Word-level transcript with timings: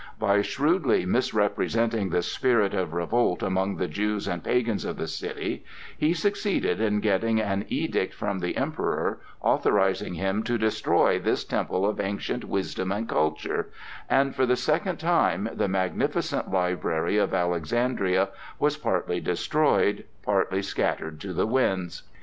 By 0.17 0.41
shrewdly 0.41 1.05
misrepresenting 1.05 2.09
the 2.09 2.23
spirit 2.23 2.73
of 2.73 2.91
revolt 2.95 3.43
among 3.43 3.75
the 3.75 3.87
Jews 3.87 4.27
and 4.27 4.43
pagans 4.43 4.83
of 4.83 4.97
the 4.97 5.05
city, 5.05 5.63
he 5.95 6.11
succeeded 6.15 6.81
in 6.81 7.01
getting 7.01 7.39
an 7.39 7.65
edict 7.69 8.11
from 8.15 8.39
the 8.39 8.57
Emperor 8.57 9.19
authorizing 9.41 10.15
him 10.15 10.41
to 10.41 10.57
destroy 10.57 11.19
this 11.19 11.43
temple 11.43 11.85
of 11.87 11.99
ancient 11.99 12.43
wisdom 12.45 12.91
and 12.91 13.07
culture,—and, 13.07 14.33
for 14.33 14.47
the 14.47 14.55
second 14.55 14.97
time, 14.97 15.47
the 15.53 15.67
magnificent 15.67 16.49
library 16.51 17.17
of 17.17 17.31
Alexandria 17.35 18.29
was 18.57 18.77
partly 18.77 19.19
destroyed, 19.19 20.05
partly 20.23 20.63
scattered 20.63 21.21
to 21.21 21.31
the 21.31 21.45
winds. 21.45 22.01